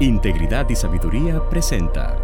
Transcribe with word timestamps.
Integridad 0.00 0.68
y 0.68 0.74
Sabiduría 0.74 1.40
presenta 1.48 2.16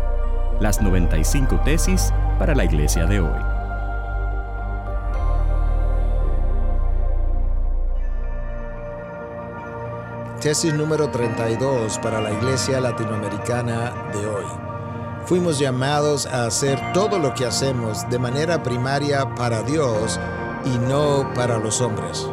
las 0.60 0.82
95 0.82 1.60
tesis 1.65 2.12
para 2.38 2.54
la 2.54 2.64
iglesia 2.64 3.06
de 3.06 3.20
hoy. 3.20 3.41
Tesis 10.41 10.73
número 10.73 11.11
32 11.11 11.99
para 11.99 12.21
la 12.21 12.33
iglesia 12.33 12.81
latinoamericana 12.81 13.92
de 14.12 14.26
hoy. 14.26 14.44
Fuimos 15.26 15.58
llamados 15.58 16.26
a 16.26 16.46
hacer 16.46 16.80
todo 16.92 17.18
lo 17.18 17.34
que 17.34 17.44
hacemos 17.44 18.08
de 18.08 18.18
manera 18.18 18.62
primaria 18.62 19.34
para 19.34 19.62
Dios 19.62 20.18
y 20.64 20.78
no 20.78 21.32
para 21.34 21.58
los 21.58 21.80
hombres. 21.80 22.28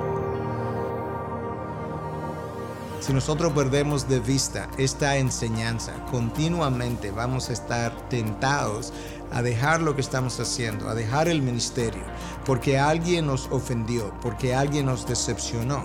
Si 3.05 3.13
nosotros 3.13 3.53
perdemos 3.53 4.09
de 4.09 4.19
vista 4.19 4.67
esta 4.79 5.17
enseñanza, 5.17 5.93
continuamente 6.09 7.11
vamos 7.11 7.51
a 7.51 7.53
estar 7.53 8.09
tentados 8.09 8.91
a 9.31 9.43
dejar 9.43 9.83
lo 9.83 9.93
que 9.93 10.01
estamos 10.01 10.39
haciendo, 10.39 10.89
a 10.89 10.95
dejar 10.95 11.27
el 11.27 11.43
ministerio, 11.43 12.01
porque 12.47 12.79
alguien 12.79 13.27
nos 13.27 13.45
ofendió, 13.51 14.11
porque 14.23 14.55
alguien 14.55 14.87
nos 14.87 15.05
decepcionó, 15.05 15.83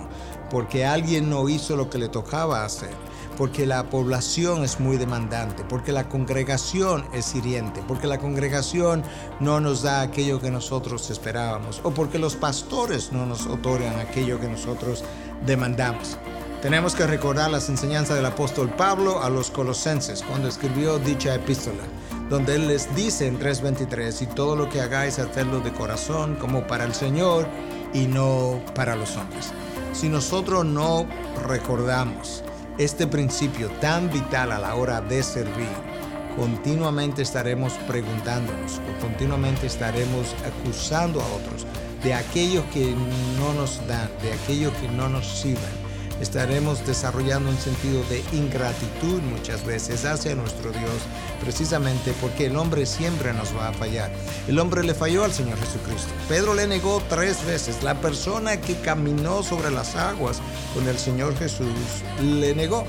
porque 0.49 0.83
alguien 0.83 1.29
no 1.29 1.47
hizo 1.47 1.75
lo 1.75 1.91
que 1.91 1.99
le 1.99 2.09
tocaba 2.09 2.65
hacer, 2.65 2.89
porque 3.37 3.67
la 3.67 3.87
población 3.87 4.63
es 4.63 4.79
muy 4.79 4.97
demandante, 4.97 5.63
porque 5.69 5.91
la 5.91 6.09
congregación 6.09 7.05
es 7.13 7.35
hiriente, 7.35 7.83
porque 7.87 8.07
la 8.07 8.17
congregación 8.17 9.03
no 9.39 9.59
nos 9.59 9.83
da 9.83 10.01
aquello 10.01 10.41
que 10.41 10.49
nosotros 10.49 11.11
esperábamos, 11.11 11.81
o 11.83 11.91
porque 11.91 12.17
los 12.17 12.35
pastores 12.35 13.11
no 13.11 13.27
nos 13.27 13.45
otorgan 13.45 13.99
aquello 13.99 14.39
que 14.39 14.47
nosotros 14.47 15.03
demandamos. 15.45 16.17
Tenemos 16.61 16.93
que 16.93 17.07
recordar 17.07 17.49
las 17.49 17.69
enseñanzas 17.69 18.17
del 18.17 18.25
apóstol 18.27 18.69
Pablo 18.69 19.23
a 19.23 19.31
los 19.31 19.49
colosenses 19.49 20.21
cuando 20.21 20.47
escribió 20.47 20.99
dicha 20.99 21.33
epístola, 21.33 21.81
donde 22.29 22.53
él 22.53 22.67
les 22.67 22.95
dice 22.95 23.25
en 23.25 23.39
3:23, 23.39 24.21
y 24.21 24.27
todo 24.27 24.55
lo 24.55 24.69
que 24.69 24.79
hagáis, 24.79 25.17
hacedlo 25.17 25.59
de 25.61 25.73
corazón 25.73 26.35
como 26.35 26.67
para 26.67 26.83
el 26.83 26.93
Señor 26.93 27.47
y 27.95 28.05
no 28.05 28.61
para 28.75 28.95
los 28.95 29.17
hombres. 29.17 29.51
Si 29.91 30.07
nosotros 30.07 30.63
no 30.63 31.07
recordamos 31.47 32.43
este 32.77 33.07
principio 33.07 33.71
tan 33.81 34.11
vital 34.11 34.51
a 34.51 34.59
la 34.59 34.75
hora 34.75 35.01
de 35.01 35.23
servir, 35.23 35.73
continuamente 36.37 37.23
estaremos 37.23 37.73
preguntándonos 37.87 38.73
o 38.77 39.01
continuamente 39.01 39.65
estaremos 39.65 40.35
acusando 40.45 41.21
a 41.21 41.25
otros 41.25 41.65
de 42.03 42.13
aquellos 42.13 42.63
que 42.65 42.93
no 43.39 43.51
nos 43.55 43.85
dan, 43.87 44.11
de 44.21 44.31
aquellos 44.31 44.71
que 44.73 44.87
no 44.89 45.09
nos 45.09 45.25
sirven 45.25 45.90
estaremos 46.21 46.85
desarrollando 46.85 47.49
un 47.49 47.57
sentido 47.57 48.03
de 48.03 48.23
ingratitud 48.31 49.21
muchas 49.21 49.65
veces 49.65 50.05
hacia 50.05 50.35
nuestro 50.35 50.71
Dios, 50.71 51.01
precisamente 51.41 52.13
porque 52.21 52.45
el 52.45 52.55
hombre 52.55 52.85
siempre 52.85 53.33
nos 53.33 53.55
va 53.55 53.69
a 53.69 53.73
fallar. 53.73 54.11
El 54.47 54.59
hombre 54.59 54.83
le 54.83 54.93
falló 54.93 55.23
al 55.23 55.33
Señor 55.33 55.57
Jesucristo. 55.59 56.11
Pedro 56.29 56.53
le 56.53 56.67
negó 56.67 57.01
tres 57.09 57.43
veces. 57.45 57.83
La 57.83 57.95
persona 57.95 58.61
que 58.61 58.75
caminó 58.75 59.43
sobre 59.43 59.71
las 59.71 59.95
aguas 59.95 60.41
con 60.73 60.87
el 60.87 60.97
Señor 60.97 61.35
Jesús 61.37 61.67
le 62.21 62.53
negó. 62.55 62.85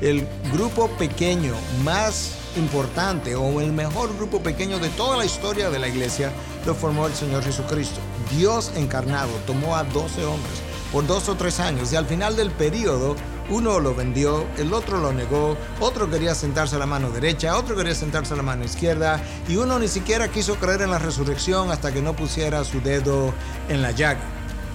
El 0.00 0.26
grupo 0.52 0.88
pequeño 0.98 1.54
más 1.82 2.32
importante 2.56 3.34
o 3.34 3.60
el 3.60 3.72
mejor 3.72 4.14
grupo 4.16 4.40
pequeño 4.40 4.78
de 4.78 4.90
toda 4.90 5.16
la 5.16 5.24
historia 5.24 5.70
de 5.70 5.78
la 5.78 5.88
iglesia 5.88 6.30
lo 6.66 6.74
formó 6.74 7.06
el 7.06 7.14
Señor 7.14 7.42
Jesucristo. 7.42 8.00
Dios 8.36 8.72
encarnado 8.76 9.30
tomó 9.46 9.76
a 9.76 9.84
12 9.84 10.24
hombres 10.24 10.73
por 10.94 11.08
dos 11.08 11.28
o 11.28 11.34
tres 11.34 11.58
años 11.58 11.92
y 11.92 11.96
al 11.96 12.06
final 12.06 12.36
del 12.36 12.52
periodo 12.52 13.16
uno 13.50 13.80
lo 13.80 13.96
vendió, 13.96 14.46
el 14.58 14.72
otro 14.72 15.00
lo 15.00 15.12
negó, 15.12 15.56
otro 15.80 16.08
quería 16.08 16.36
sentarse 16.36 16.76
a 16.76 16.78
la 16.78 16.86
mano 16.86 17.10
derecha, 17.10 17.58
otro 17.58 17.74
quería 17.74 17.96
sentarse 17.96 18.32
a 18.32 18.36
la 18.36 18.44
mano 18.44 18.64
izquierda 18.64 19.20
y 19.48 19.56
uno 19.56 19.80
ni 19.80 19.88
siquiera 19.88 20.28
quiso 20.28 20.54
creer 20.54 20.82
en 20.82 20.92
la 20.92 21.00
resurrección 21.00 21.72
hasta 21.72 21.92
que 21.92 22.00
no 22.00 22.14
pusiera 22.14 22.62
su 22.62 22.80
dedo 22.80 23.34
en 23.68 23.82
la 23.82 23.90
llaga. 23.90 24.20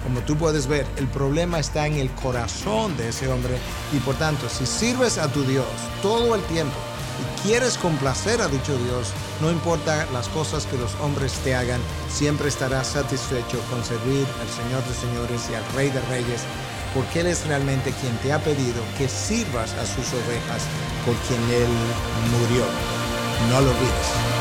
Como 0.04 0.20
tú 0.20 0.36
puedes 0.36 0.66
ver, 0.66 0.86
el 0.98 1.08
problema 1.08 1.58
está 1.58 1.86
en 1.86 1.94
el 1.94 2.10
corazón 2.10 2.98
de 2.98 3.08
ese 3.08 3.26
hombre 3.26 3.56
y 3.90 3.98
por 4.00 4.14
tanto, 4.16 4.50
si 4.50 4.66
sirves 4.66 5.16
a 5.16 5.26
tu 5.28 5.42
Dios 5.44 5.64
todo 6.02 6.34
el 6.34 6.42
tiempo, 6.42 6.76
y 7.20 7.42
quieres 7.42 7.76
complacer 7.76 8.40
a 8.40 8.48
dicho 8.48 8.76
Dios, 8.78 9.12
no 9.40 9.50
importa 9.50 10.06
las 10.12 10.28
cosas 10.28 10.66
que 10.66 10.78
los 10.78 10.94
hombres 10.96 11.32
te 11.44 11.54
hagan, 11.54 11.80
siempre 12.08 12.48
estarás 12.48 12.88
satisfecho 12.88 13.60
con 13.70 13.84
servir 13.84 14.26
al 14.40 14.48
Señor 14.48 14.82
de 14.84 14.94
señores 14.94 15.48
y 15.50 15.54
al 15.54 15.64
Rey 15.74 15.90
de 15.90 16.00
reyes, 16.02 16.42
porque 16.94 17.20
Él 17.20 17.26
es 17.28 17.46
realmente 17.46 17.92
quien 18.00 18.16
te 18.18 18.32
ha 18.32 18.38
pedido 18.38 18.82
que 18.98 19.08
sirvas 19.08 19.72
a 19.74 19.86
sus 19.86 20.08
ovejas 20.12 20.62
por 21.04 21.14
quien 21.26 21.42
Él 21.50 21.68
murió. 22.30 22.64
No 23.50 23.60
lo 23.60 23.70
olvides. 23.70 24.39